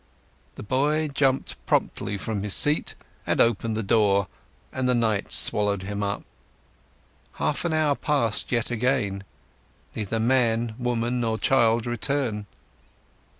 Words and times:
The 0.55 0.63
boy 0.63 1.09
jumped 1.09 1.63
promptly 1.67 2.17
from 2.17 2.41
his 2.41 2.55
seat, 2.55 2.95
and 3.27 3.39
opened 3.39 3.77
the 3.77 3.83
door, 3.83 4.27
and 4.73 4.89
the 4.89 4.95
night 4.95 5.31
swallowed 5.31 5.83
him 5.83 6.01
up. 6.01 6.23
Half 7.33 7.65
an 7.65 7.73
hour 7.73 7.95
passed 7.95 8.51
yet 8.51 8.71
again; 8.71 9.23
neither 9.95 10.19
man, 10.19 10.73
woman, 10.79 11.19
nor 11.19 11.37
child 11.37 11.85
returned. 11.85 12.47